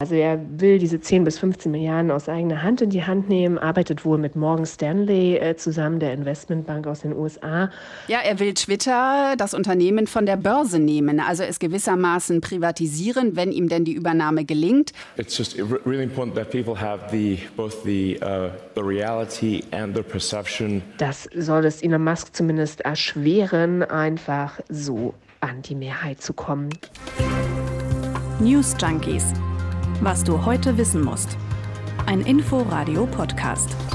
[0.00, 3.58] Also er will diese 10 bis 15 Milliarden aus eigener Hand in die Hand nehmen,
[3.58, 7.68] arbeitet wohl mit Morgan Stanley äh, zusammen, der Investmentbank aus den USA.
[8.06, 13.50] Ja, er will Twitter, das Unternehmen, von der Börse nehmen, also es gewissermaßen privatisieren, wenn
[13.50, 14.92] ihm denn die Übernahme gelingt.
[15.16, 20.02] It's just really important that people have the both the uh, the reality and the
[20.04, 20.80] perception.
[20.98, 26.70] Das soll es Elon Musk zumindest erschweren, einfach so an die Mehrheit zu kommen.
[28.38, 29.34] News Junkies
[30.00, 31.36] was du heute wissen musst.
[32.06, 33.87] Ein Info-Radio-Podcast.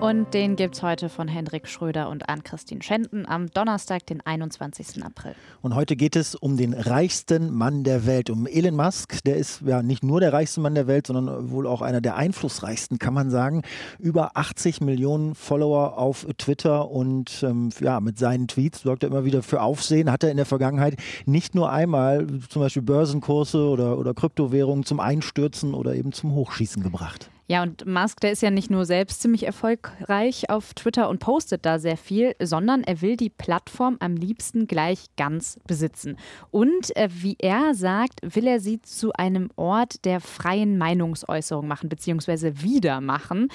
[0.00, 5.02] Und den gibt es heute von Hendrik Schröder und Ann-Christine Schenten am Donnerstag, den 21.
[5.02, 5.34] April.
[5.62, 9.24] Und heute geht es um den reichsten Mann der Welt, um Elon Musk.
[9.24, 12.16] Der ist ja nicht nur der reichste Mann der Welt, sondern wohl auch einer der
[12.16, 13.62] einflussreichsten, kann man sagen.
[13.98, 19.24] Über 80 Millionen Follower auf Twitter und ähm, ja, mit seinen Tweets sorgt er immer
[19.24, 20.12] wieder für Aufsehen.
[20.12, 25.00] Hat er in der Vergangenheit nicht nur einmal zum Beispiel Börsenkurse oder, oder Kryptowährungen zum
[25.00, 27.30] Einstürzen oder eben zum Hochschießen gebracht.
[27.48, 31.64] Ja, und Musk, der ist ja nicht nur selbst ziemlich erfolgreich auf Twitter und postet
[31.64, 36.16] da sehr viel, sondern er will die Plattform am liebsten gleich ganz besitzen.
[36.50, 41.88] Und äh, wie er sagt, will er sie zu einem Ort der freien Meinungsäußerung machen,
[41.88, 43.48] beziehungsweise wieder machen.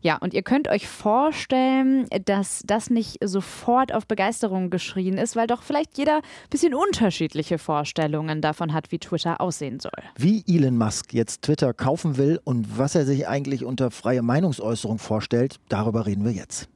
[0.00, 5.46] Ja, und ihr könnt euch vorstellen, dass das nicht sofort auf Begeisterung geschrien ist, weil
[5.46, 9.92] doch vielleicht jeder ein bisschen unterschiedliche Vorstellungen davon hat, wie Twitter aussehen soll.
[10.16, 14.98] Wie Elon Musk jetzt Twitter kaufen will und was er sich eigentlich unter freie Meinungsäußerung
[14.98, 16.68] vorstellt, darüber reden wir jetzt.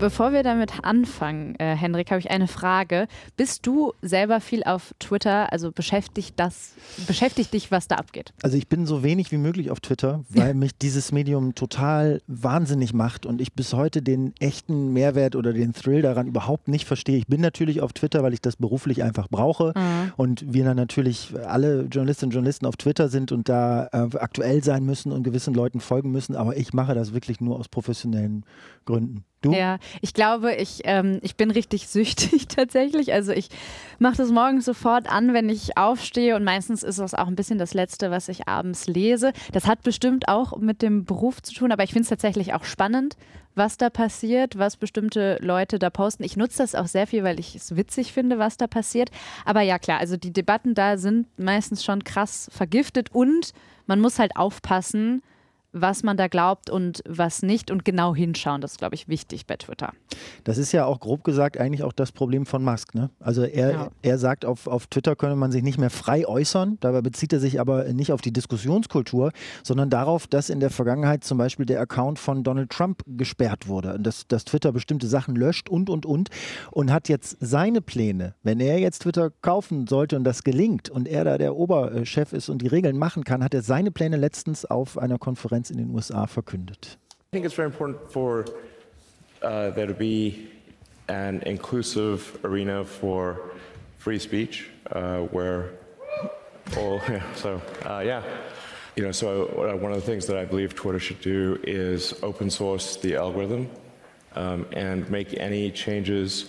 [0.00, 3.06] Bevor wir damit anfangen, äh, Henrik, habe ich eine Frage.
[3.36, 5.52] Bist du selber viel auf Twitter?
[5.52, 6.72] Also beschäftigt das,
[7.06, 8.32] beschäftigt dich, was da abgeht?
[8.42, 12.94] Also ich bin so wenig wie möglich auf Twitter, weil mich dieses Medium total wahnsinnig
[12.94, 17.18] macht und ich bis heute den echten Mehrwert oder den Thrill daran überhaupt nicht verstehe.
[17.18, 20.12] Ich bin natürlich auf Twitter, weil ich das beruflich einfach brauche mhm.
[20.16, 24.64] und wir dann natürlich alle Journalistinnen und Journalisten auf Twitter sind und da äh, aktuell
[24.64, 28.46] sein müssen und gewissen Leuten folgen müssen, aber ich mache das wirklich nur aus professionellen
[28.86, 29.24] Gründen.
[29.42, 29.52] Du?
[29.52, 33.14] Ja, ich glaube, ich, ähm, ich bin richtig süchtig tatsächlich.
[33.14, 33.48] Also ich
[33.98, 37.58] mache das morgens sofort an, wenn ich aufstehe und meistens ist das auch ein bisschen
[37.58, 39.32] das Letzte, was ich abends lese.
[39.52, 42.64] Das hat bestimmt auch mit dem Beruf zu tun, aber ich finde es tatsächlich auch
[42.64, 43.16] spannend,
[43.54, 46.22] was da passiert, was bestimmte Leute da posten.
[46.22, 49.10] Ich nutze das auch sehr viel, weil ich es witzig finde, was da passiert.
[49.46, 53.52] Aber ja, klar, also die Debatten da sind meistens schon krass vergiftet und
[53.86, 55.22] man muss halt aufpassen,
[55.72, 58.60] was man da glaubt und was nicht und genau hinschauen.
[58.60, 59.92] Das ist, glaube ich, wichtig bei Twitter.
[60.44, 62.94] Das ist ja auch grob gesagt eigentlich auch das Problem von Musk.
[62.94, 63.10] Ne?
[63.20, 63.88] Also er, ja.
[64.02, 66.78] er sagt, auf, auf Twitter könne man sich nicht mehr frei äußern.
[66.80, 69.32] Dabei bezieht er sich aber nicht auf die Diskussionskultur,
[69.62, 73.98] sondern darauf, dass in der Vergangenheit zum Beispiel der Account von Donald Trump gesperrt wurde.
[74.00, 76.30] Dass, dass Twitter bestimmte Sachen löscht und, und, und.
[76.70, 81.06] Und hat jetzt seine Pläne, wenn er jetzt Twitter kaufen sollte und das gelingt und
[81.06, 84.64] er da der Oberchef ist und die Regeln machen kann, hat er seine Pläne letztens
[84.64, 86.96] auf einer Konferenz In den USA verkündet.
[87.12, 88.46] I think it's very important for
[89.42, 90.48] uh, there to be
[91.08, 93.52] an inclusive arena for
[93.98, 95.70] free speech uh, where
[96.76, 98.22] all, yeah, so uh, yeah.
[98.96, 102.14] You know, so uh, one of the things that I believe Twitter should do is
[102.22, 103.70] open source the algorithm
[104.34, 106.46] um, and make any changes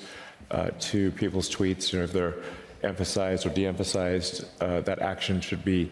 [0.50, 1.94] uh, to people's tweets.
[1.94, 2.36] You know, if they're
[2.84, 5.92] emphasized or de-emphasized, uh, that action should be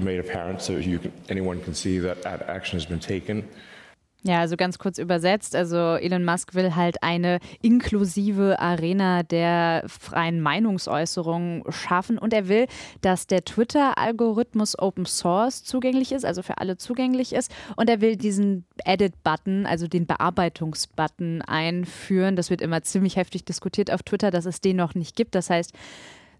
[0.00, 3.44] made apparent so you can, anyone can see that action has been taken.
[4.24, 5.54] Ja, also ganz kurz übersetzt.
[5.54, 12.66] Also Elon Musk will halt eine inklusive Arena der freien Meinungsäußerung schaffen und er will,
[13.00, 17.54] dass der Twitter-Algorithmus Open Source zugänglich ist, also für alle zugänglich ist.
[17.76, 22.34] Und er will diesen Edit-Button, also den Bearbeitungsbutton einführen.
[22.34, 25.36] Das wird immer ziemlich heftig diskutiert auf Twitter, dass es den noch nicht gibt.
[25.36, 25.72] Das heißt,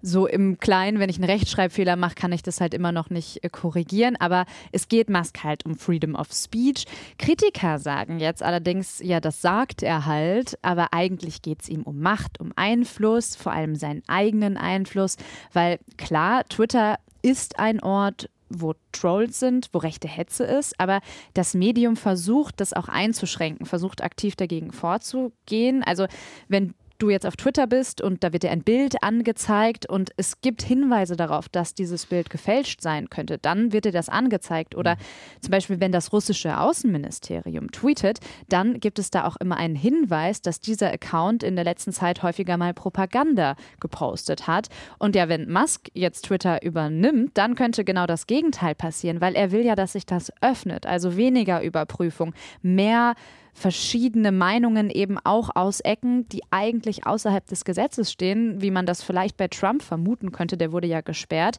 [0.03, 3.43] so im Kleinen, wenn ich einen Rechtschreibfehler mache, kann ich das halt immer noch nicht
[3.43, 4.17] äh, korrigieren.
[4.17, 6.85] Aber es geht Musk halt um Freedom of Speech.
[7.19, 12.01] Kritiker sagen jetzt allerdings, ja, das sagt er halt, aber eigentlich geht es ihm um
[12.01, 15.17] Macht, um Einfluss, vor allem seinen eigenen Einfluss,
[15.53, 21.01] weil klar, Twitter ist ein Ort, wo Trolls sind, wo rechte Hetze ist, aber
[21.35, 25.83] das Medium versucht, das auch einzuschränken, versucht aktiv dagegen vorzugehen.
[25.83, 26.07] Also
[26.49, 30.41] wenn du jetzt auf Twitter bist und da wird dir ein Bild angezeigt und es
[30.41, 34.75] gibt Hinweise darauf, dass dieses Bild gefälscht sein könnte, dann wird dir das angezeigt.
[34.75, 35.41] Oder mhm.
[35.41, 38.19] zum Beispiel, wenn das russische Außenministerium tweetet,
[38.49, 42.23] dann gibt es da auch immer einen Hinweis, dass dieser Account in der letzten Zeit
[42.23, 44.69] häufiger mal Propaganda gepostet hat.
[44.99, 49.53] Und ja, wenn Musk jetzt Twitter übernimmt, dann könnte genau das Gegenteil passieren, weil er
[49.53, 50.87] will ja, dass sich das öffnet.
[50.87, 53.15] Also weniger Überprüfung, mehr
[53.59, 59.03] verschiedene Meinungen eben auch aus Ecken, die eigentlich außerhalb des Gesetzes stehen, wie man das
[59.03, 61.59] vielleicht bei Trump vermuten könnte, der wurde ja gesperrt.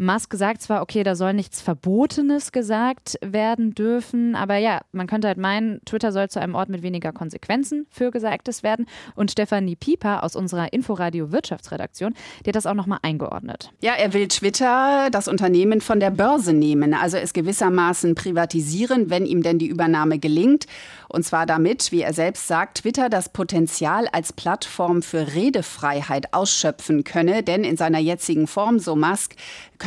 [0.00, 5.26] Musk sagt zwar, okay, da soll nichts Verbotenes gesagt werden dürfen, aber ja, man könnte
[5.26, 8.86] halt meinen, Twitter soll zu einem Ort mit weniger Konsequenzen für Gesagtes werden.
[9.16, 12.14] Und Stefanie Pieper aus unserer Inforadio Wirtschaftsredaktion,
[12.44, 13.72] die hat das auch nochmal eingeordnet.
[13.80, 19.26] Ja, er will Twitter, das Unternehmen, von der Börse nehmen, also es gewissermaßen privatisieren, wenn
[19.26, 20.66] ihm denn die Übernahme gelingt.
[21.08, 27.02] Und zwar damit, wie er selbst sagt, Twitter das Potenzial als Plattform für Redefreiheit ausschöpfen
[27.02, 27.42] könne.
[27.42, 29.34] Denn in seiner jetzigen Form, so Musk,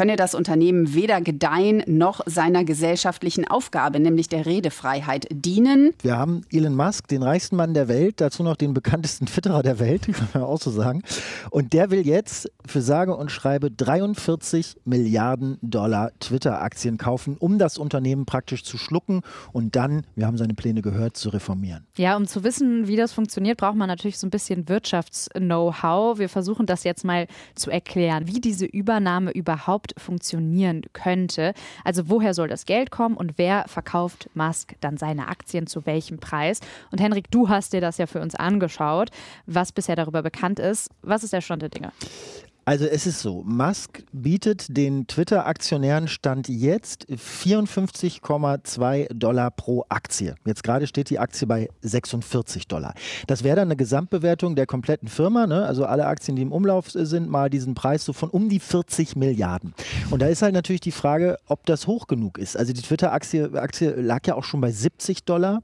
[0.02, 5.92] könne das Unternehmen weder gedeihen noch seiner gesellschaftlichen Aufgabe, nämlich der Redefreiheit, dienen.
[6.02, 9.78] Wir haben Elon Musk, den reichsten Mann der Welt, dazu noch den bekanntesten Twitterer der
[9.78, 11.04] Welt, kann man auch so sagen.
[11.52, 17.78] Und der will jetzt für sage und schreibe 43 Milliarden Dollar Twitter-Aktien kaufen, um das
[17.78, 19.22] Unternehmen praktisch zu schlucken
[19.54, 21.86] und dann, wir haben seine Pläne gehört, zu reformieren.
[21.96, 26.18] Ja, um zu wissen, wie das funktioniert, braucht man natürlich so ein bisschen Wirtschafts-Know-how.
[26.18, 31.54] Wir versuchen das jetzt mal zu erklären, wie diese Übernahme überhaupt funktionieren könnte.
[31.84, 36.20] Also woher soll das Geld kommen und wer verkauft Musk dann seine Aktien zu welchem
[36.20, 36.60] Preis?
[36.92, 39.10] Und Henrik, du hast dir das ja für uns angeschaut,
[39.46, 40.90] was bisher darüber bekannt ist.
[41.02, 41.92] Was ist der Stand der Dinge?
[42.72, 50.36] Also es ist so, Musk bietet den Twitter-Aktionären Stand jetzt 54,2 Dollar pro Aktie.
[50.46, 52.94] Jetzt gerade steht die Aktie bei 46 Dollar.
[53.28, 55.66] Das wäre dann eine Gesamtbewertung der kompletten Firma, ne?
[55.66, 59.18] also alle Aktien, die im Umlauf sind, mal diesen Preis so von um die 40
[59.18, 59.74] Milliarden.
[60.10, 62.56] Und da ist halt natürlich die Frage, ob das hoch genug ist.
[62.56, 65.62] Also die Twitter-Aktie Aktie lag ja auch schon bei 70 Dollar.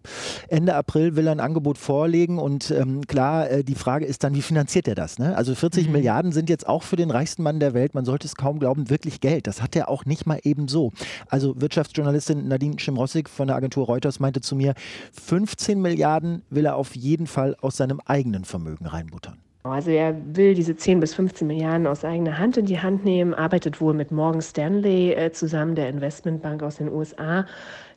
[0.49, 4.35] Ende April will er ein Angebot vorlegen und ähm, klar, äh, die Frage ist dann,
[4.35, 5.19] wie finanziert er das?
[5.19, 5.37] Ne?
[5.37, 5.93] Also 40 mhm.
[5.93, 8.89] Milliarden sind jetzt auch für den reichsten Mann der Welt, man sollte es kaum glauben,
[8.89, 9.47] wirklich Geld.
[9.47, 10.91] Das hat er auch nicht mal eben so.
[11.29, 14.73] Also Wirtschaftsjournalistin Nadine Schimrossig von der Agentur Reuters meinte zu mir,
[15.13, 19.37] 15 Milliarden will er auf jeden Fall aus seinem eigenen Vermögen reinbuttern.
[19.63, 23.33] Also er will diese 10 bis 15 Milliarden aus eigener Hand in die Hand nehmen,
[23.33, 27.45] arbeitet wohl mit Morgan Stanley äh, zusammen, der Investmentbank aus den USA,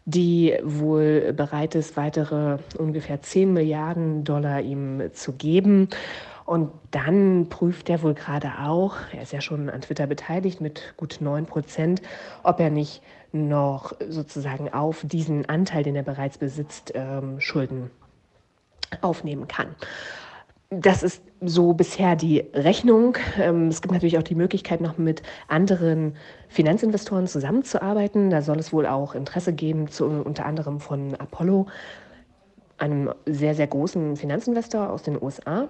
[0.05, 5.88] die wohl bereit ist, weitere ungefähr 10 Milliarden Dollar ihm zu geben.
[6.50, 10.94] Und dann prüft er wohl gerade auch, er ist ja schon an Twitter beteiligt mit
[10.97, 12.02] gut 9 Prozent,
[12.43, 17.93] ob er nicht noch sozusagen auf diesen Anteil, den er bereits besitzt, ähm, Schulden
[19.00, 19.76] aufnehmen kann.
[20.70, 23.17] Das ist so bisher die Rechnung.
[23.38, 26.17] Ähm, es gibt natürlich auch die Möglichkeit, noch mit anderen
[26.49, 28.29] Finanzinvestoren zusammenzuarbeiten.
[28.29, 31.69] Da soll es wohl auch Interesse geben, zu, unter anderem von Apollo,
[32.76, 35.69] einem sehr, sehr großen Finanzinvestor aus den USA.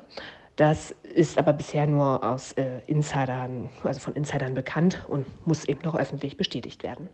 [0.60, 5.80] Das ist aber bisher nur aus äh, Insidern, also von Insidern bekannt und muss eben
[5.84, 7.08] noch öffentlich bestätigt werden.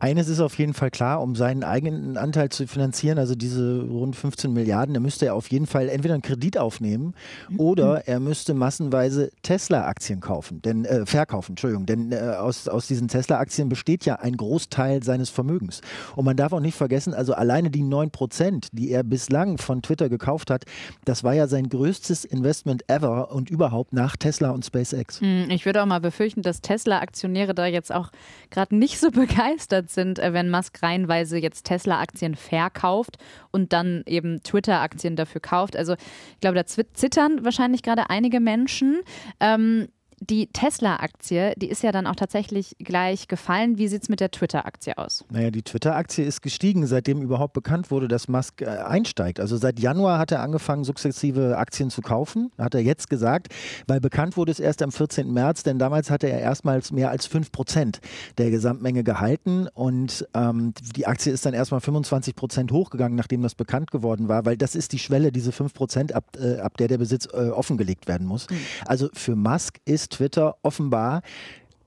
[0.00, 4.14] Eines ist auf jeden Fall klar, um seinen eigenen Anteil zu finanzieren, also diese rund
[4.14, 7.14] 15 Milliarden, da müsste er auf jeden Fall entweder einen Kredit aufnehmen
[7.56, 8.02] oder mhm.
[8.06, 13.68] er müsste massenweise Tesla-Aktien kaufen, denn äh, verkaufen, Entschuldigung, denn äh, aus, aus diesen Tesla-Aktien
[13.68, 15.80] besteht ja ein Großteil seines Vermögens.
[16.14, 19.82] Und man darf auch nicht vergessen, also alleine die 9 Prozent, die er bislang von
[19.82, 20.64] Twitter gekauft hat,
[21.06, 25.20] das war ja sein größtes Investment ever und überhaupt nach Tesla und SpaceX.
[25.20, 28.10] Hm, ich würde auch mal befürchten, dass Tesla-Aktionäre da jetzt auch
[28.50, 33.16] gerade nicht so begeistert sind, äh, wenn Musk reihenweise jetzt Tesla-Aktien verkauft
[33.50, 35.76] und dann eben Twitter-Aktien dafür kauft.
[35.76, 39.00] Also ich glaube, da zittern wahrscheinlich gerade einige Menschen.
[39.40, 39.88] Ähm,
[40.20, 43.78] die Tesla-Aktie, die ist ja dann auch tatsächlich gleich gefallen.
[43.78, 45.24] Wie sieht es mit der Twitter-Aktie aus?
[45.30, 49.40] Naja, die Twitter-Aktie ist gestiegen, seitdem überhaupt bekannt wurde, dass Musk äh, einsteigt.
[49.40, 53.48] Also seit Januar hat er angefangen, sukzessive Aktien zu kaufen, hat er jetzt gesagt,
[53.86, 55.32] weil bekannt wurde es erst am 14.
[55.32, 58.00] März, denn damals hatte er erstmals mehr als 5 Prozent
[58.38, 63.54] der Gesamtmenge gehalten und ähm, die Aktie ist dann erstmal 25 Prozent hochgegangen, nachdem das
[63.54, 66.88] bekannt geworden war, weil das ist die Schwelle, diese 5 Prozent, ab, äh, ab der
[66.88, 68.48] der Besitz äh, offengelegt werden muss.
[68.50, 68.56] Mhm.
[68.86, 71.22] Also für Musk ist Twitter offenbar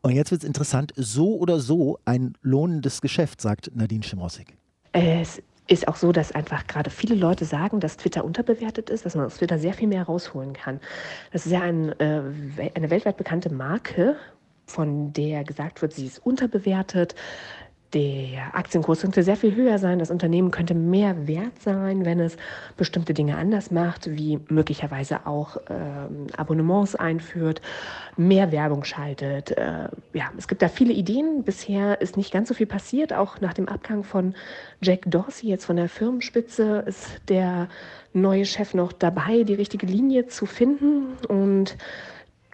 [0.01, 4.55] und jetzt wird es interessant, so oder so ein lohnendes Geschäft, sagt Nadine Schimrossig.
[4.93, 9.15] Es ist auch so, dass einfach gerade viele Leute sagen, dass Twitter unterbewertet ist, dass
[9.15, 10.79] man aus Twitter sehr viel mehr rausholen kann.
[11.31, 12.21] Das ist ja ein, äh,
[12.73, 14.15] eine weltweit bekannte Marke,
[14.65, 17.15] von der gesagt wird, sie ist unterbewertet
[17.93, 19.99] der Aktienkurs könnte sehr viel höher sein.
[19.99, 22.37] Das Unternehmen könnte mehr wert sein, wenn es
[22.77, 27.61] bestimmte Dinge anders macht, wie möglicherweise auch ähm, Abonnements einführt,
[28.15, 29.51] mehr Werbung schaltet.
[29.51, 31.43] Äh, ja, es gibt da viele Ideen.
[31.43, 33.13] Bisher ist nicht ganz so viel passiert.
[33.13, 34.35] Auch nach dem Abgang von
[34.81, 37.67] Jack Dorsey jetzt von der Firmenspitze ist der
[38.13, 41.77] neue Chef noch dabei, die richtige Linie zu finden und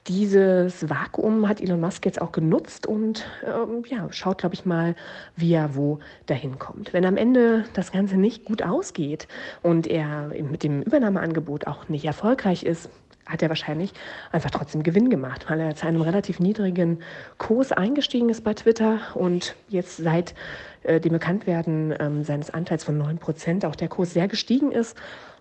[0.08, 4.96] dieses Vakuum hat Elon Musk jetzt auch genutzt und ähm, ja, schaut, glaube ich, mal,
[5.36, 6.94] wie er wo dahin kommt.
[6.94, 9.28] Wenn am Ende das Ganze nicht gut ausgeht
[9.64, 12.90] und er mit dem Übernahmeangebot auch nicht erfolgreich ist,
[13.26, 13.92] hat er wahrscheinlich
[14.32, 17.00] einfach trotzdem Gewinn gemacht, weil er zu einem relativ niedrigen
[17.38, 20.34] Kurs eingestiegen ist bei Twitter und jetzt seit
[20.88, 24.96] äh, dem Bekanntwerden ähm, seines Anteils von 9 Prozent auch der Kurs sehr gestiegen ist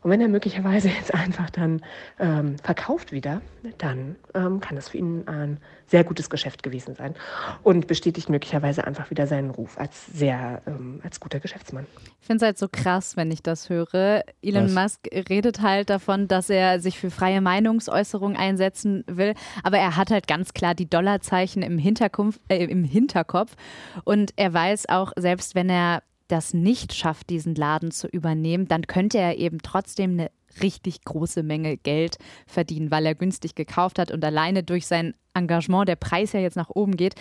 [0.07, 1.83] und wenn er möglicherweise jetzt einfach dann
[2.21, 3.41] ähm, verkauft wieder,
[3.79, 7.15] dann ähm, kann das für ihn ein sehr gutes Geschäft gewesen sein
[7.63, 11.87] und bestätigt möglicherweise einfach wieder seinen Ruf als sehr, ähm, als guter Geschäftsmann.
[12.21, 14.25] Ich finde es halt so krass, wenn ich das höre.
[14.43, 14.75] Elon Was?
[14.75, 19.35] Musk redet halt davon, dass er sich für freie Meinungsäußerung einsetzen will,
[19.65, 23.57] aber er hat halt ganz klar die Dollarzeichen im, Hinterkopf, äh, im Hinterkopf
[24.05, 28.87] und er weiß auch, selbst wenn er das nicht schafft, diesen Laden zu übernehmen, dann
[28.87, 30.31] könnte er eben trotzdem eine
[30.63, 32.17] richtig große Menge Geld
[32.47, 36.57] verdienen, weil er günstig gekauft hat und alleine durch sein Engagement der Preis ja jetzt
[36.57, 37.17] nach oben geht.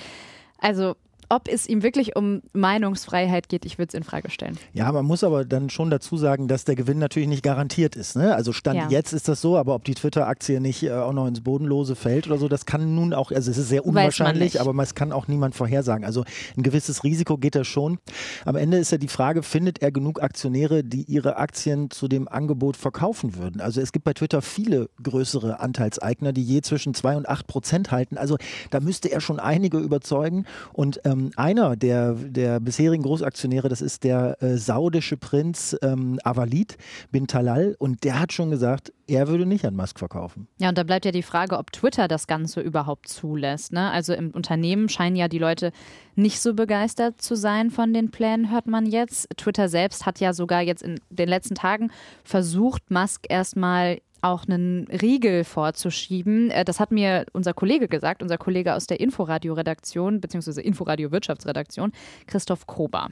[0.60, 0.96] Also
[1.30, 4.58] ob es ihm wirklich um Meinungsfreiheit geht, ich würde es in Frage stellen.
[4.74, 8.16] Ja, man muss aber dann schon dazu sagen, dass der Gewinn natürlich nicht garantiert ist.
[8.16, 8.36] Ne?
[8.36, 8.88] Also Stand ja.
[8.90, 12.28] jetzt ist das so, aber ob die Twitter-Aktie nicht äh, auch noch ins Bodenlose fällt
[12.28, 15.28] oder so, das kann nun auch, also es ist sehr unwahrscheinlich, aber es kann auch
[15.28, 16.06] niemand vorhersagen.
[16.06, 16.24] Also
[16.58, 17.98] ein gewisses Risiko geht da schon.
[18.46, 22.28] Am Ende ist ja die Frage, findet er genug Aktionäre, die ihre Aktien zu dem
[22.28, 23.62] Angebot verkaufen würden?
[23.62, 27.92] Also es gibt bei Twitter viele größere Anteilseigner, die je zwischen 2 und 8 Prozent
[27.92, 28.18] halten.
[28.18, 28.38] Also
[28.70, 33.82] da müsste er schon einige überzeugen und ähm, ähm, einer der, der bisherigen Großaktionäre, das
[33.82, 36.78] ist der äh, saudische Prinz ähm, Avalid
[37.12, 40.48] bin Talal und der hat schon gesagt, er würde nicht an Musk verkaufen.
[40.58, 43.72] Ja, und da bleibt ja die Frage, ob Twitter das Ganze überhaupt zulässt.
[43.72, 43.92] Ne?
[43.92, 45.72] Also im Unternehmen scheinen ja die Leute
[46.16, 49.28] nicht so begeistert zu sein von den Plänen, hört man jetzt.
[49.38, 51.92] Twitter selbst hat ja sogar jetzt in den letzten Tagen
[52.24, 56.50] versucht, Musk erstmal auch einen Riegel vorzuschieben.
[56.50, 61.92] Äh, das hat mir unser Kollege gesagt, unser Kollege aus der Inforadio-Redaktion, beziehungsweise Inforadio-Wirtschaftsredaktion,
[62.28, 63.10] Christoph Kober.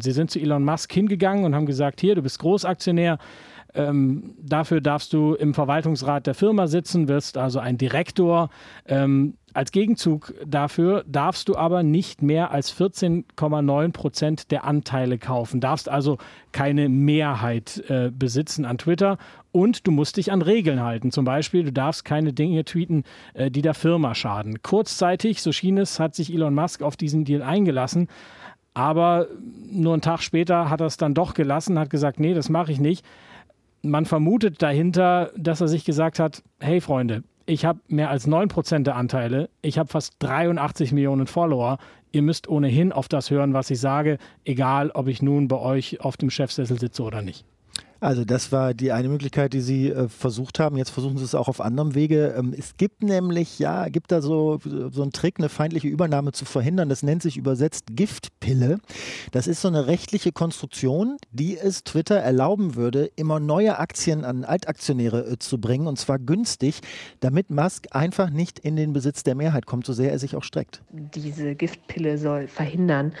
[0.00, 3.18] Sie sind zu Elon Musk hingegangen und haben gesagt, hier, du bist Großaktionär,
[3.74, 8.50] ähm, dafür darfst du im Verwaltungsrat der Firma sitzen, wirst also ein Direktor.
[8.86, 15.60] Ähm, als Gegenzug dafür darfst du aber nicht mehr als 14,9 Prozent der Anteile kaufen,
[15.60, 16.18] darfst also
[16.52, 19.16] keine Mehrheit äh, besitzen an Twitter
[19.52, 21.12] und du musst dich an Regeln halten.
[21.12, 23.04] Zum Beispiel, du darfst keine Dinge tweeten,
[23.34, 24.62] äh, die der Firma schaden.
[24.62, 28.08] Kurzzeitig, so schien es, hat sich Elon Musk auf diesen Deal eingelassen.
[28.74, 29.28] Aber
[29.70, 32.72] nur einen Tag später hat er es dann doch gelassen, hat gesagt, nee, das mache
[32.72, 33.06] ich nicht.
[33.84, 38.82] Man vermutet dahinter, dass er sich gesagt hat, hey Freunde, ich habe mehr als 9%
[38.82, 41.76] der Anteile, ich habe fast 83 Millionen Follower.
[42.10, 46.00] Ihr müsst ohnehin auf das hören, was ich sage, egal ob ich nun bei euch
[46.00, 47.44] auf dem Chefsessel sitze oder nicht.
[48.04, 50.76] Also das war die eine Möglichkeit, die Sie äh, versucht haben.
[50.76, 52.34] Jetzt versuchen Sie es auch auf anderem Wege.
[52.36, 56.44] Ähm, es gibt nämlich, ja, gibt da so, so einen Trick, eine feindliche Übernahme zu
[56.44, 56.90] verhindern.
[56.90, 58.78] Das nennt sich übersetzt Giftpille.
[59.32, 64.44] Das ist so eine rechtliche Konstruktion, die es Twitter erlauben würde, immer neue Aktien an
[64.44, 66.82] Altaktionäre äh, zu bringen und zwar günstig,
[67.20, 70.44] damit Musk einfach nicht in den Besitz der Mehrheit kommt, so sehr er sich auch
[70.44, 70.82] streckt.
[70.90, 73.14] Diese Giftpille soll verhindern,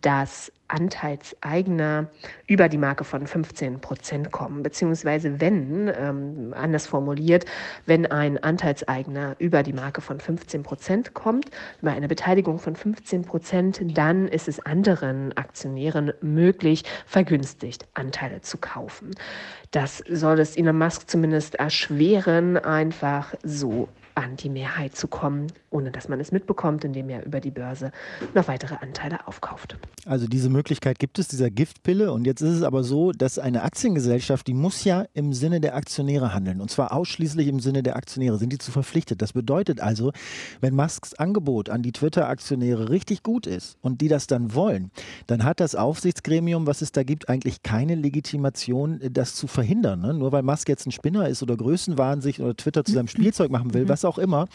[0.00, 2.08] dass Anteilseigner
[2.46, 7.44] über die Marke von 15 Prozent kommen, beziehungsweise wenn, ähm, anders formuliert,
[7.86, 13.22] wenn ein Anteilseigner über die Marke von 15 Prozent kommt, über eine Beteiligung von 15
[13.22, 19.10] Prozent, dann ist es anderen Aktionären möglich, vergünstigt Anteile zu kaufen.
[19.70, 25.90] Das soll es Elon Musk zumindest erschweren, einfach so an die Mehrheit zu kommen, ohne
[25.90, 27.92] dass man es mitbekommt, indem er über die Börse
[28.34, 29.76] noch weitere Anteile aufkauft.
[30.06, 32.12] Also diese Möglichkeit gibt es, dieser Giftpille.
[32.12, 35.76] Und jetzt ist es aber so, dass eine Aktiengesellschaft, die muss ja im Sinne der
[35.76, 36.60] Aktionäre handeln.
[36.60, 38.38] Und zwar ausschließlich im Sinne der Aktionäre.
[38.38, 39.20] Sind die zu verpflichtet?
[39.20, 40.12] Das bedeutet also,
[40.60, 44.90] wenn Musks Angebot an die Twitter-Aktionäre richtig gut ist und die das dann wollen,
[45.26, 50.00] dann hat das Aufsichtsgremium, was es da gibt, eigentlich keine Legitimation, das zu verhindern.
[50.00, 50.14] Ne?
[50.14, 53.50] Nur weil Musk jetzt ein Spinner ist oder Größenwahn sich oder Twitter zu seinem Spielzeug
[53.50, 54.46] machen will, was auch immer.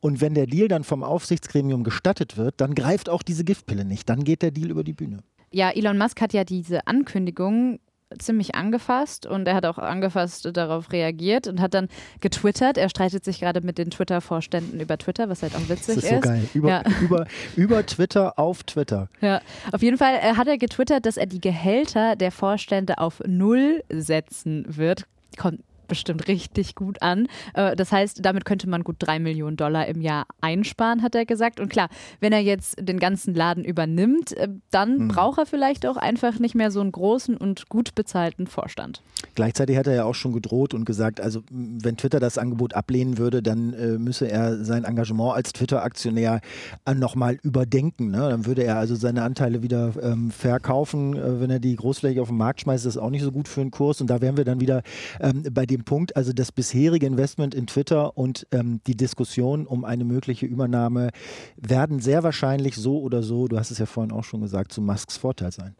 [0.00, 4.08] Und wenn der Deal dann vom Aufsichtsgremium gestattet wird, dann greift auch diese Giftpille nicht.
[4.08, 5.22] Dann geht der Deal über die Bühne.
[5.52, 7.80] Ja, Elon Musk hat ja diese Ankündigung
[8.18, 11.88] ziemlich angefasst und er hat auch angefasst darauf reagiert und hat dann
[12.20, 12.76] getwittert.
[12.76, 16.04] Er streitet sich gerade mit den Twitter-Vorständen über Twitter, was halt auch witzig ist.
[16.04, 16.48] Das ist so geil.
[16.54, 16.82] Über, ja.
[17.00, 17.26] über,
[17.56, 19.08] über Twitter auf Twitter.
[19.20, 19.40] Ja,
[19.72, 23.82] auf jeden Fall äh, hat er getwittert, dass er die Gehälter der Vorstände auf Null
[23.90, 25.06] setzen wird.
[25.36, 25.60] Kommt
[25.90, 27.28] bestimmt richtig gut an.
[27.52, 31.26] Äh, das heißt, damit könnte man gut drei Millionen Dollar im Jahr einsparen, hat er
[31.26, 31.60] gesagt.
[31.60, 35.08] Und klar, wenn er jetzt den ganzen Laden übernimmt, äh, dann mhm.
[35.08, 39.02] braucht er vielleicht auch einfach nicht mehr so einen großen und gut bezahlten Vorstand.
[39.40, 43.16] Gleichzeitig hat er ja auch schon gedroht und gesagt, also wenn Twitter das Angebot ablehnen
[43.16, 46.42] würde, dann äh, müsse er sein Engagement als Twitter-Aktionär
[46.84, 48.10] äh, nochmal überdenken.
[48.10, 48.18] Ne?
[48.18, 51.16] Dann würde er also seine Anteile wieder ähm, verkaufen.
[51.16, 53.48] Äh, wenn er die großflächig auf den Markt schmeißt, ist das auch nicht so gut
[53.48, 54.02] für den Kurs.
[54.02, 54.82] Und da wären wir dann wieder
[55.20, 59.86] ähm, bei dem Punkt, also das bisherige Investment in Twitter und ähm, die Diskussion um
[59.86, 61.12] eine mögliche Übernahme
[61.56, 64.82] werden sehr wahrscheinlich so oder so, du hast es ja vorhin auch schon gesagt, zu
[64.82, 65.74] Musks Vorteil sein.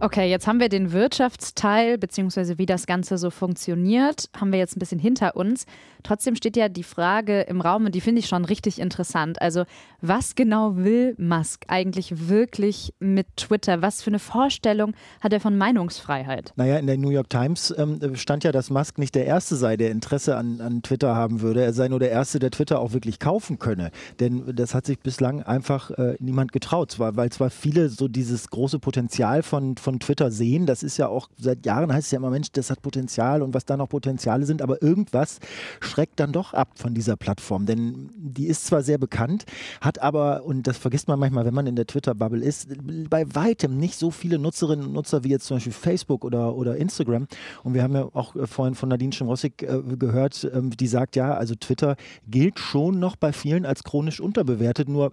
[0.00, 4.76] Okay, jetzt haben wir den Wirtschaftsteil, beziehungsweise wie das Ganze so funktioniert, haben wir jetzt
[4.76, 5.66] ein bisschen hinter uns.
[6.04, 9.42] Trotzdem steht ja die Frage im Raum und die finde ich schon richtig interessant.
[9.42, 9.64] Also,
[10.00, 13.82] was genau will Musk eigentlich wirklich mit Twitter?
[13.82, 16.52] Was für eine Vorstellung hat er von Meinungsfreiheit?
[16.54, 19.76] Naja, in der New York Times ähm, stand ja, dass Musk nicht der Erste sei,
[19.76, 21.62] der Interesse an, an Twitter haben würde.
[21.62, 23.90] Er sei nur der Erste, der Twitter auch wirklich kaufen könne.
[24.20, 27.00] Denn das hat sich bislang einfach äh, niemand getraut.
[27.00, 30.66] Weil zwar viele so dieses große Potenzial von, von von Twitter sehen.
[30.66, 33.54] Das ist ja auch seit Jahren heißt es ja immer, Mensch, das hat Potenzial und
[33.54, 35.38] was da noch Potenziale sind, aber irgendwas
[35.80, 37.64] schreckt dann doch ab von dieser Plattform.
[37.64, 39.46] Denn die ist zwar sehr bekannt,
[39.80, 42.68] hat aber, und das vergisst man manchmal, wenn man in der Twitter-Bubble ist,
[43.08, 46.76] bei weitem nicht so viele Nutzerinnen und Nutzer wie jetzt zum Beispiel Facebook oder, oder
[46.76, 47.26] Instagram.
[47.64, 51.16] Und wir haben ja auch äh, vorhin von Nadine Schimrossig äh, gehört, äh, die sagt,
[51.16, 54.90] ja, also Twitter gilt schon noch bei vielen als chronisch unterbewertet.
[54.90, 55.12] Nur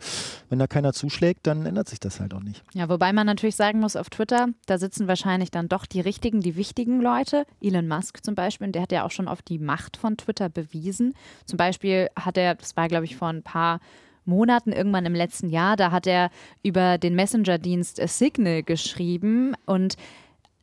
[0.49, 2.61] wenn da keiner zuschlägt, dann ändert sich das halt auch nicht.
[2.73, 6.41] Ja, wobei man natürlich sagen muss, auf Twitter, da sitzen wahrscheinlich dann doch die richtigen,
[6.41, 7.45] die wichtigen Leute.
[7.61, 11.13] Elon Musk zum Beispiel, der hat ja auch schon auf die Macht von Twitter bewiesen.
[11.45, 13.79] Zum Beispiel hat er, das war glaube ich vor ein paar
[14.25, 16.31] Monaten, irgendwann im letzten Jahr, da hat er
[16.63, 19.97] über den Messenger-Dienst Signal geschrieben und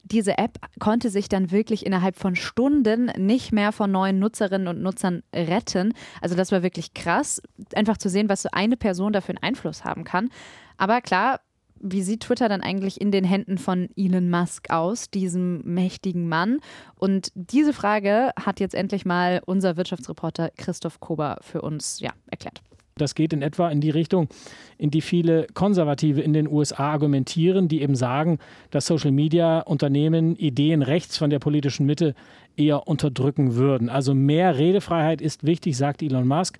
[0.05, 4.83] diese App konnte sich dann wirklich innerhalb von Stunden nicht mehr von neuen Nutzerinnen und
[4.83, 5.95] Nutzern retten.
[6.21, 7.41] Also das war wirklich krass,
[7.75, 10.31] einfach zu sehen, was so eine Person dafür einen Einfluss haben kann.
[10.77, 11.41] Aber klar,
[11.83, 16.59] wie sieht Twitter dann eigentlich in den Händen von Elon Musk aus, diesem mächtigen Mann?
[16.95, 22.63] Und diese Frage hat jetzt endlich mal unser Wirtschaftsreporter Christoph Kober für uns ja, erklärt.
[22.97, 24.29] Das geht in etwa in die Richtung,
[24.77, 28.39] in die viele Konservative in den USA argumentieren, die eben sagen,
[28.71, 32.15] dass Social-Media-Unternehmen Ideen rechts von der politischen Mitte
[32.57, 33.89] eher unterdrücken würden.
[33.89, 36.59] Also mehr Redefreiheit ist wichtig, sagt Elon Musk.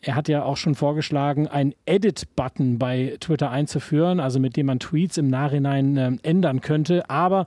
[0.00, 4.78] Er hat ja auch schon vorgeschlagen, einen Edit-Button bei Twitter einzuführen, also mit dem man
[4.78, 7.08] Tweets im Nachhinein äh, ändern könnte.
[7.10, 7.46] Aber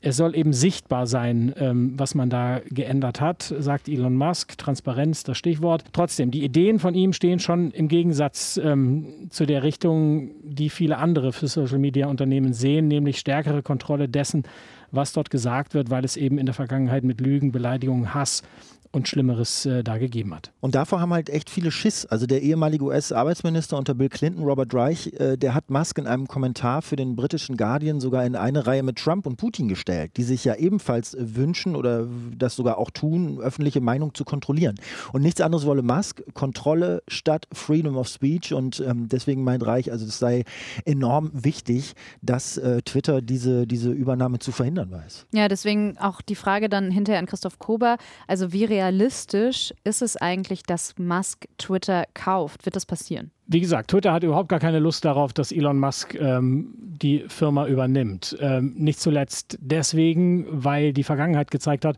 [0.00, 4.56] es soll eben sichtbar sein, ähm, was man da geändert hat, sagt Elon Musk.
[4.56, 5.84] Transparenz, das Stichwort.
[5.92, 10.98] Trotzdem, die Ideen von ihm stehen schon im Gegensatz ähm, zu der Richtung, die viele
[10.98, 14.44] andere für Social-Media-Unternehmen sehen, nämlich stärkere Kontrolle dessen,
[14.92, 18.44] was dort gesagt wird, weil es eben in der Vergangenheit mit Lügen, Beleidigungen, Hass
[18.92, 20.52] und Schlimmeres äh, da gegeben hat.
[20.60, 22.06] Und davor haben halt echt viele Schiss.
[22.06, 26.26] Also der ehemalige US-Arbeitsminister unter Bill Clinton, Robert Reich, äh, der hat Musk in einem
[26.26, 30.22] Kommentar für den britischen Guardian sogar in eine Reihe mit Trump und Putin gestellt, die
[30.22, 34.76] sich ja ebenfalls äh, wünschen oder das sogar auch tun, öffentliche Meinung zu kontrollieren.
[35.12, 38.54] Und nichts anderes wolle Musk, Kontrolle statt Freedom of Speech.
[38.54, 40.44] Und ähm, deswegen meint Reich, also es sei
[40.84, 45.26] enorm wichtig, dass äh, Twitter diese, diese Übernahme zu verhindern weiß.
[45.32, 47.98] Ja, deswegen auch die Frage dann hinterher an Christoph Kober.
[48.26, 52.64] Also wie realistisch ist es eigentlich, dass Musk Twitter kauft?
[52.64, 53.30] Wird das passieren?
[53.46, 57.66] Wie gesagt, Twitter hat überhaupt gar keine Lust darauf, dass Elon Musk ähm, die Firma
[57.66, 58.36] übernimmt.
[58.40, 61.96] Ähm, nicht zuletzt deswegen, weil die Vergangenheit gezeigt hat,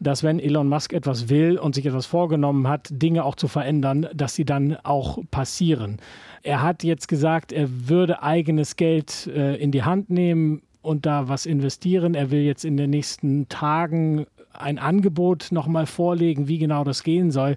[0.00, 4.08] dass wenn Elon Musk etwas will und sich etwas vorgenommen hat, Dinge auch zu verändern,
[4.14, 5.98] dass sie dann auch passieren.
[6.42, 11.28] Er hat jetzt gesagt, er würde eigenes Geld äh, in die Hand nehmen und da
[11.28, 12.14] was investieren.
[12.14, 17.30] Er will jetzt in den nächsten Tagen ein Angebot nochmal vorlegen, wie genau das gehen
[17.30, 17.56] soll.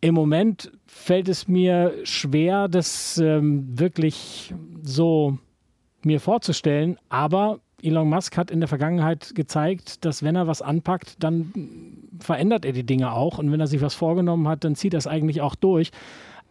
[0.00, 5.38] Im Moment fällt es mir schwer, das ähm, wirklich so
[6.02, 11.22] mir vorzustellen, aber Elon Musk hat in der Vergangenheit gezeigt, dass wenn er was anpackt,
[11.22, 11.52] dann
[12.18, 14.98] verändert er die Dinge auch und wenn er sich was vorgenommen hat, dann zieht er
[14.98, 15.90] es eigentlich auch durch.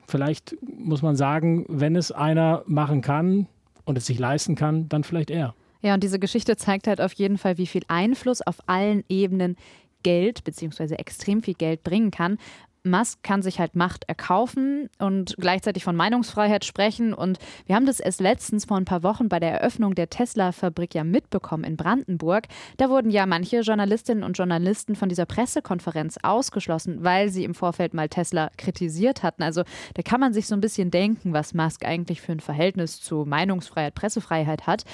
[0.08, 3.48] Vielleicht muss man sagen, wenn es einer machen kann
[3.86, 5.54] und es sich leisten kann, dann vielleicht er.
[5.82, 9.56] Ja, und diese Geschichte zeigt halt auf jeden Fall, wie viel Einfluss auf allen Ebenen
[10.04, 10.96] Geld bzw.
[10.96, 12.38] extrem viel Geld bringen kann.
[12.84, 17.14] Musk kann sich halt Macht erkaufen und gleichzeitig von Meinungsfreiheit sprechen.
[17.14, 20.96] Und wir haben das erst letztens vor ein paar Wochen bei der Eröffnung der Tesla-Fabrik
[20.96, 22.48] ja mitbekommen in Brandenburg.
[22.78, 27.94] Da wurden ja manche Journalistinnen und Journalisten von dieser Pressekonferenz ausgeschlossen, weil sie im Vorfeld
[27.94, 29.44] mal Tesla kritisiert hatten.
[29.44, 29.64] Also
[29.96, 33.26] da kann man sich so ein bisschen denken, was Musk eigentlich für ein Verhältnis zu
[33.26, 34.86] Meinungsfreiheit, Pressefreiheit hat.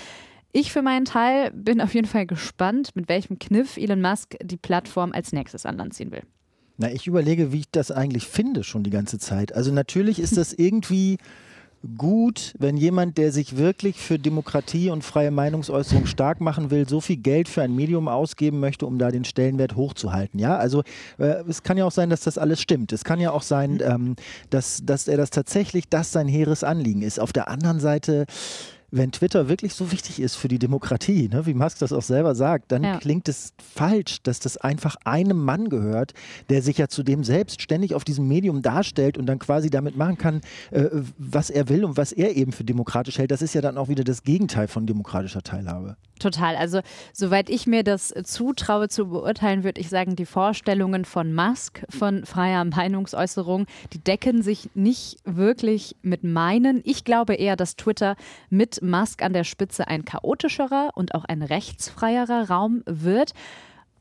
[0.58, 4.56] Ich für meinen Teil bin auf jeden Fall gespannt, mit welchem Kniff Elon Musk die
[4.56, 6.22] Plattform als nächstes an Land ziehen will.
[6.78, 9.54] Na, ich überlege, wie ich das eigentlich finde schon die ganze Zeit.
[9.54, 11.18] Also natürlich ist das irgendwie
[11.98, 17.02] gut, wenn jemand, der sich wirklich für Demokratie und freie Meinungsäußerung stark machen will, so
[17.02, 20.39] viel Geld für ein Medium ausgeben möchte, um da den Stellenwert hochzuhalten.
[20.39, 20.84] Ja, also
[21.18, 22.94] äh, es kann ja auch sein, dass das alles stimmt.
[22.94, 24.15] Es kann ja auch sein, ähm,
[24.52, 27.20] dass, dass er das tatsächlich, das sein hehres Anliegen ist.
[27.20, 28.26] Auf der anderen Seite
[28.95, 32.34] wenn Twitter wirklich so wichtig ist für die Demokratie, ne, wie Musk das auch selber
[32.34, 32.97] sagt, dann ja.
[32.97, 36.13] klingt es falsch, dass das einfach einem Mann gehört,
[36.49, 40.17] der sich ja zudem selbst ständig auf diesem Medium darstellt und dann quasi damit machen
[40.17, 40.86] kann, äh,
[41.17, 43.31] was er will und was er eben für demokratisch hält.
[43.31, 45.97] Das ist ja dann auch wieder das Gegenteil von demokratischer Teilhabe.
[46.19, 46.56] Total.
[46.56, 46.80] Also,
[47.12, 52.25] soweit ich mir das zutraue zu beurteilen, würde ich sagen, die Vorstellungen von Musk, von
[52.25, 56.82] freier Meinungsäußerung, die decken sich nicht wirklich mit meinen.
[56.86, 58.15] Ich glaube eher, dass Twitter
[58.49, 63.34] mit Musk an der Spitze ein chaotischerer und auch ein rechtsfreierer Raum wird.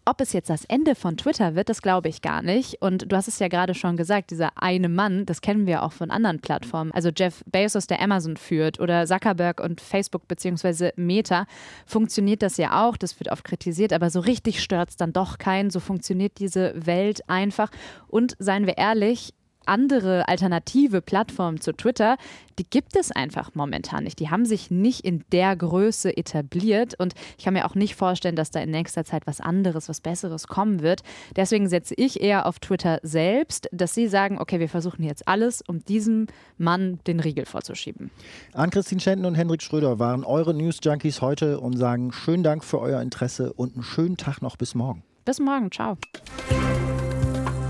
[0.07, 2.83] Ob es jetzt das Ende von Twitter wird, das glaube ich gar nicht.
[2.83, 5.93] Und du hast es ja gerade schon gesagt, dieser eine Mann, das kennen wir auch
[5.93, 6.93] von anderen Plattformen.
[6.93, 10.93] Also Jeff Bezos, der Amazon führt, oder Zuckerberg und Facebook bzw.
[10.97, 11.47] Meta,
[11.87, 12.99] funktioniert das ja auch.
[12.99, 15.71] Das wird oft kritisiert, aber so richtig stört es dann doch keinen.
[15.71, 17.71] So funktioniert diese Welt einfach.
[18.07, 19.33] Und seien wir ehrlich,
[19.67, 22.17] andere alternative Plattformen zu Twitter,
[22.59, 24.21] die gibt es einfach momentan nicht.
[24.21, 28.37] Die haben sich nicht in der Größe etabliert und ich kann mir auch nicht vorstellen,
[28.37, 31.03] dass da in nächster Zeit was anderes, was Besseres kommen wird.
[31.37, 35.63] Deswegen setze ich eher auf Twitter selbst, dass sie sagen, okay, wir versuchen jetzt alles,
[35.67, 36.27] um diesem
[36.59, 38.11] Mann den Riegel vorzuschieben.
[38.53, 42.81] Ann-Christine Schenten und Hendrik Schröder waren eure News Junkies heute und sagen schönen Dank für
[42.81, 45.03] euer Interesse und einen schönen Tag noch bis morgen.
[45.25, 45.97] Bis morgen, ciao.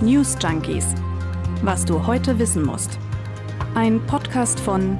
[0.00, 0.94] News Junkies
[1.62, 2.98] was du heute wissen musst.
[3.74, 4.98] Ein Podcast von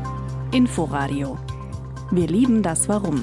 [0.52, 1.38] Inforadio.
[2.10, 3.22] Wir lieben das Warum.